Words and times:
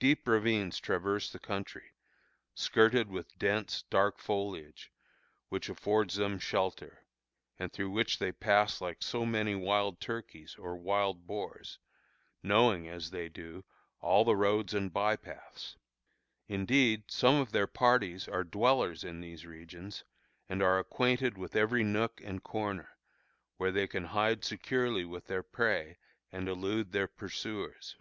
Deep 0.00 0.26
ravines 0.26 0.80
traverse 0.80 1.30
the 1.30 1.38
country, 1.38 1.92
skirted 2.54 3.08
with 3.10 3.38
dense, 3.38 3.82
dark 3.82 4.18
foliage, 4.18 4.90
which 5.50 5.68
affords 5.68 6.16
them 6.16 6.38
shelter, 6.38 7.04
and 7.58 7.70
through 7.70 7.90
which 7.90 8.18
they 8.18 8.32
pass 8.32 8.80
like 8.80 9.00
so 9.02 9.26
many 9.26 9.54
wild 9.54 10.00
turkeys 10.00 10.56
or 10.56 10.74
wild 10.74 11.26
boars, 11.26 11.78
knowing, 12.42 12.88
as 12.88 13.10
they 13.10 13.28
do, 13.28 13.62
all 14.00 14.24
the 14.24 14.34
roads 14.34 14.72
and 14.72 14.92
by 14.92 15.16
paths. 15.16 15.76
Indeed, 16.48 17.08
some 17.10 17.34
of 17.36 17.52
their 17.52 17.66
parties 17.68 18.26
are 18.26 18.42
dwellers 18.42 19.04
in 19.04 19.20
these 19.20 19.44
regions, 19.46 20.02
and 20.48 20.62
are 20.62 20.78
acquainted 20.80 21.36
with 21.36 21.54
every 21.54 21.84
nook 21.84 22.22
and 22.24 22.42
corner, 22.42 22.96
where 23.58 23.70
they 23.70 23.86
can 23.86 24.06
hide 24.06 24.44
securely 24.44 25.04
with 25.04 25.26
their 25.26 25.42
prey 25.42 25.98
and 26.32 26.48
elude 26.48 26.90
their 26.90 27.06
pursuers. 27.06 27.96